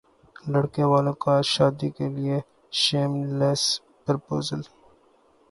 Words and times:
لڑکے 0.51 0.83
والوں 0.91 1.17
کا 1.23 1.33
شادی 1.53 1.89
کے 1.95 2.05
لیےشیم 2.15 3.11
لیس 3.39 3.63
پرپوزل 4.03 4.61